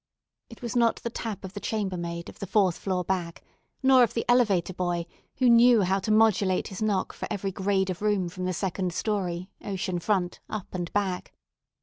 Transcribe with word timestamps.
It 0.49 0.63
was 0.63 0.75
not 0.75 0.95
the 0.95 1.11
tap 1.11 1.45
of 1.45 1.53
the 1.53 1.59
chambermaid 1.59 2.27
of 2.27 2.39
the 2.39 2.47
fourth 2.47 2.75
floor 2.75 3.03
back, 3.03 3.43
nor 3.83 4.01
of 4.01 4.15
the 4.15 4.25
elevator 4.27 4.73
boy, 4.73 5.05
who 5.37 5.47
knew 5.47 5.83
how 5.83 5.99
to 5.99 6.09
modulate 6.09 6.69
his 6.69 6.81
knock 6.81 7.13
for 7.13 7.27
every 7.29 7.51
grade 7.51 7.91
of 7.91 8.01
room 8.01 8.27
from 8.27 8.45
the 8.45 8.53
second 8.53 8.93
story, 8.95 9.51
ocean 9.63 9.99
front, 9.99 10.39
up 10.49 10.73
and 10.73 10.91
back. 10.91 11.33